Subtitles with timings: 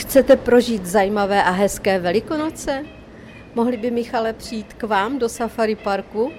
[0.00, 2.84] Chcete prožít zajímavé a hezké Velikonoce?
[3.54, 6.32] Mohli by Michale přijít k vám do Safari Parku?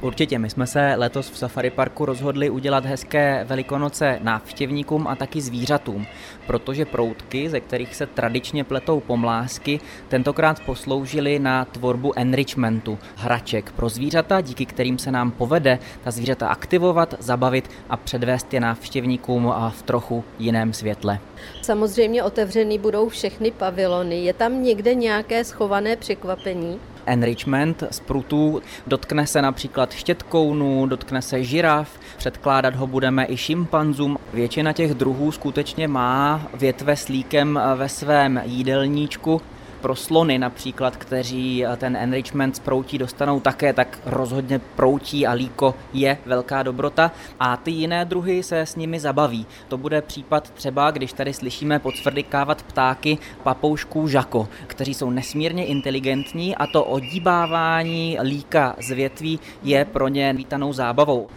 [0.00, 5.40] Určitě, my jsme se letos v Safari Parku rozhodli udělat hezké velikonoce návštěvníkům a taky
[5.40, 6.06] zvířatům,
[6.46, 13.88] protože proutky, ze kterých se tradičně pletou pomlásky, tentokrát posloužily na tvorbu enrichmentu, hraček pro
[13.88, 19.82] zvířata, díky kterým se nám povede ta zvířata aktivovat, zabavit a předvést je návštěvníkům v
[19.82, 21.18] trochu jiném světle.
[21.62, 24.24] Samozřejmě otevřený budou všechny pavilony.
[24.24, 26.78] Je tam někde nějaké schované překvapení?
[27.08, 28.62] Enrichment z prutů.
[28.86, 34.18] Dotkne se například štětkounů, dotkne se žiraf, předkládat ho budeme i šimpanzům.
[34.32, 39.40] Většina těch druhů skutečně má větve s líkem ve svém jídelníčku
[39.80, 45.32] pro slony například, kteří eh, ten enrichment z proutí dostanou také, tak rozhodně proutí a
[45.32, 47.10] líko je velká dobrota
[47.40, 49.46] a ty jiné druhy se s nimi zabaví.
[49.68, 56.56] To bude případ třeba, když tady slyšíme podsvrdikávat ptáky papoušků žako, kteří jsou nesmírně inteligentní
[56.56, 61.28] a to odíbávání líka z větví je pro ně vítanou zábavou.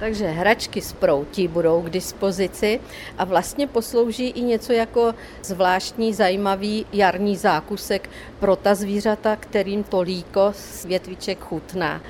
[0.00, 2.80] Takže hračky z proutí budou k dispozici
[3.18, 10.00] a vlastně poslouží i něco jako zvláštní zajímavý jarní zákusek pro ta zvířata, kterým to
[10.00, 12.00] líko z větviček chutná.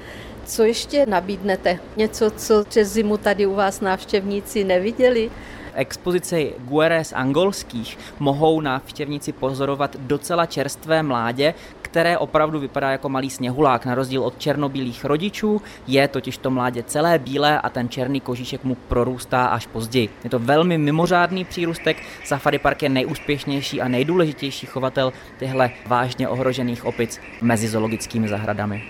[0.44, 1.78] Co ještě nabídnete?
[1.96, 5.30] Něco, co přes zimu tady u vás návštěvníci neviděli?
[5.74, 11.54] expozici Gueres angolských mohou návštěvníci pozorovat docela čerstvé mládě,
[11.90, 13.86] které opravdu vypadá jako malý sněhulák.
[13.86, 18.64] Na rozdíl od černobílých rodičů je totiž to mládě celé bílé a ten černý kožíšek
[18.64, 20.08] mu prorůstá až později.
[20.24, 21.96] Je to velmi mimořádný přírůstek.
[22.24, 28.82] Safari Park je nejúspěšnější a nejdůležitější chovatel tyhle vážně ohrožených opic mezi zoologickými zahradami.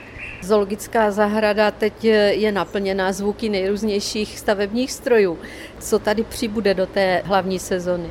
[0.42, 5.38] Zoologická zahrada teď je naplněná zvuky nejrůznějších stavebních strojů.
[5.78, 8.10] Co tady přibude do té hlavní sezony?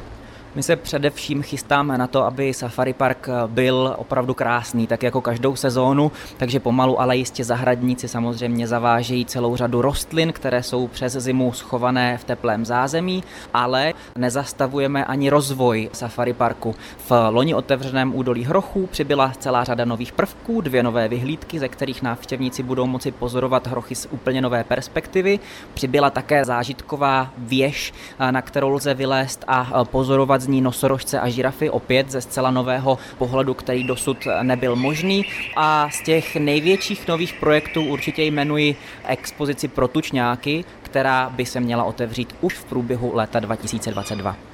[0.55, 5.56] My se především chystáme na to, aby Safari Park byl opravdu krásný, tak jako každou
[5.56, 11.53] sezónu, takže pomalu, ale jistě zahradníci samozřejmě zavážejí celou řadu rostlin, které jsou přes zimu
[11.53, 16.75] schované v teplém zázemí, ale nezastavujeme ani rozvoj Safari Parku.
[17.09, 22.01] V loni otevřeném údolí Hrochů přibyla celá řada nových prvků, dvě nové vyhlídky, ze kterých
[22.01, 25.40] návštěvníci budou moci pozorovat hrochy z úplně nové perspektivy.
[25.74, 27.94] Přibyla také zážitková věž,
[28.31, 32.98] na kterou lze vylézt a pozorovat z ní nosorožce a žirafy opět ze zcela nového
[33.18, 35.26] pohledu, který dosud nebyl možný.
[35.56, 38.76] A z těch největších nových projektů určitě jmenuji
[39.08, 44.49] expozici pro tučňáky, která by se měla otevřít už v průběhu léta 2022.